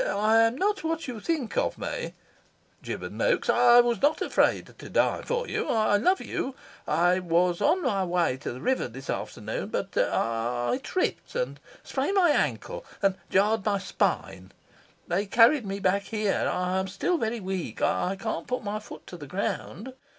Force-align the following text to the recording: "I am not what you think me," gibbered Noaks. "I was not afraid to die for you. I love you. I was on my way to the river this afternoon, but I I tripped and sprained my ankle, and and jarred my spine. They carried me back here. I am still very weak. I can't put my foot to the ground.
"I 0.03 0.39
am 0.47 0.55
not 0.55 0.83
what 0.83 1.07
you 1.07 1.19
think 1.19 1.55
me," 1.77 2.15
gibbered 2.81 3.13
Noaks. 3.13 3.51
"I 3.51 3.81
was 3.81 4.01
not 4.01 4.19
afraid 4.19 4.73
to 4.79 4.89
die 4.89 5.21
for 5.21 5.47
you. 5.47 5.69
I 5.69 5.97
love 5.97 6.19
you. 6.21 6.55
I 6.87 7.19
was 7.19 7.61
on 7.61 7.83
my 7.83 8.03
way 8.03 8.37
to 8.37 8.51
the 8.51 8.61
river 8.61 8.87
this 8.87 9.11
afternoon, 9.11 9.67
but 9.67 9.95
I 9.95 10.69
I 10.71 10.77
tripped 10.79 11.35
and 11.35 11.59
sprained 11.83 12.15
my 12.15 12.31
ankle, 12.31 12.83
and 13.03 13.13
and 13.13 13.23
jarred 13.29 13.63
my 13.63 13.77
spine. 13.77 14.51
They 15.07 15.27
carried 15.27 15.67
me 15.67 15.77
back 15.79 16.05
here. 16.05 16.49
I 16.51 16.79
am 16.79 16.87
still 16.87 17.19
very 17.19 17.39
weak. 17.39 17.83
I 17.83 18.15
can't 18.15 18.47
put 18.47 18.63
my 18.63 18.79
foot 18.79 19.05
to 19.05 19.17
the 19.17 19.27
ground. 19.27 19.93